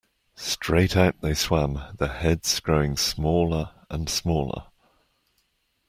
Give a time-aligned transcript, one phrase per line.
[0.33, 4.63] Straight out they swam, their heads growing smaller and smaller.